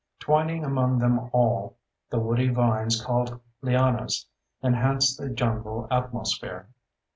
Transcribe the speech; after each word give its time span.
Twining 0.17 0.63
among 0.65 0.97
them 0.97 1.29
all, 1.31 1.77
the 2.09 2.17
woody 2.17 2.49
vines 2.49 2.99
called 2.99 3.39
lianas 3.61 4.25
enhance 4.63 5.15
the 5.15 5.29
jungle 5.29 5.87
atmosphere. 5.91 6.69